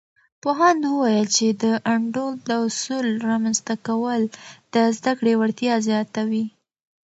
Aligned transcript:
پوهاند 0.41 0.81
وویل، 0.85 1.27
چې 1.35 1.47
د 1.63 1.63
انډول 1.93 2.33
د 2.47 2.49
اصل 2.65 3.07
رامنځته 3.29 3.75
کول 3.87 4.21
د 4.73 4.75
زده 4.97 5.11
کړې 5.19 5.33
وړتیا 5.39 5.75
زیاتوي. 5.87 6.45